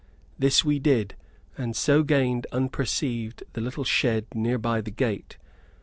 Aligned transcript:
This 0.39 0.65
we 0.65 0.79
did, 0.79 1.13
and 1.59 1.75
so 1.75 2.01
gained, 2.01 2.47
unperceived, 2.51 3.43
the 3.53 3.61
little 3.61 3.83
shed 3.83 4.25
near 4.33 4.57
by 4.57 4.81
the 4.81 4.89
gate. 4.89 5.37